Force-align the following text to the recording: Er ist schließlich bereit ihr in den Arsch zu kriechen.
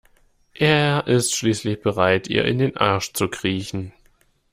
Er 0.55 1.05
ist 1.05 1.35
schließlich 1.37 1.79
bereit 1.81 2.27
ihr 2.27 2.45
in 2.45 2.57
den 2.57 2.75
Arsch 2.75 3.13
zu 3.13 3.27
kriechen. 3.27 3.93